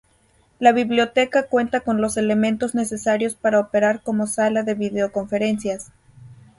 La 0.57 0.71
biblioteca 0.71 1.45
cuenta 1.45 1.81
con 1.81 2.01
los 2.01 2.17
elementos 2.17 2.73
necesarios 2.73 3.35
para 3.35 3.59
operar 3.59 4.01
como 4.01 4.25
sala 4.25 4.63
de 4.63 4.73
videoconferencias. 4.73 5.91